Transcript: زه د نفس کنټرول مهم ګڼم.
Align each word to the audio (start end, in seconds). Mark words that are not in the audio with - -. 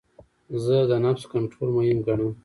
زه 0.63 0.77
د 0.89 0.91
نفس 1.05 1.23
کنټرول 1.33 1.69
مهم 1.77 1.97
ګڼم. 2.07 2.31